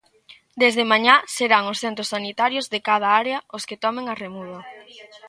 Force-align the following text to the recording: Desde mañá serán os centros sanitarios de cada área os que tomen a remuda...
Desde 0.61 0.83
mañá 0.91 1.15
serán 1.37 1.63
os 1.71 1.81
centros 1.83 2.11
sanitarios 2.13 2.65
de 2.73 2.79
cada 2.89 3.07
área 3.21 3.39
os 3.55 3.63
que 3.67 3.81
tomen 3.85 4.05
a 4.07 4.17
remuda... 4.23 4.59